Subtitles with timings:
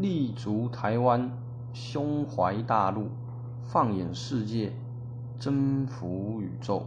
[0.00, 1.28] 立足台湾
[1.72, 3.08] 胸怀大陆
[3.64, 4.72] 放眼世界
[5.40, 6.86] 征服宇宙。